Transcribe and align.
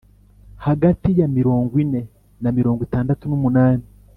Hagati 0.65 1.09
ya 1.19 1.27
mirongwine 1.37 2.01
na 2.41 2.49
mirongo 2.57 2.79
itandatu 2.87 3.23
n 3.27 3.33
umunani 3.37 3.83